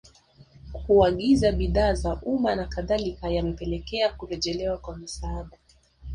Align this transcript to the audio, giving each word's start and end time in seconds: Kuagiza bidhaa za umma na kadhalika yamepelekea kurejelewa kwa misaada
Kuagiza 0.85 1.51
bidhaa 1.51 1.93
za 1.93 2.15
umma 2.21 2.55
na 2.55 2.65
kadhalika 2.65 3.29
yamepelekea 3.29 4.13
kurejelewa 4.13 4.77
kwa 4.77 4.97
misaada 4.97 5.57